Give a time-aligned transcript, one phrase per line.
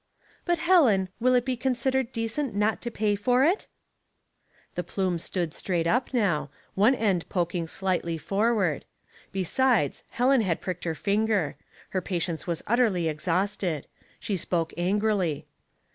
[0.45, 3.67] ''But, Helen, will it be considered decent not to pay for it?''
[4.73, 8.85] The plume stood straight up now, one end poking slightly forward;
[9.31, 11.55] besides, Helen had pricked her finger;
[11.89, 13.83] her patience was utterly ex hausted;
[14.19, 15.45] she spoke angrily.